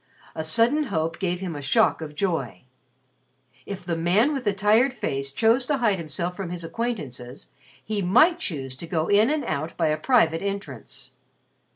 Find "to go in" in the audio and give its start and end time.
8.77-9.29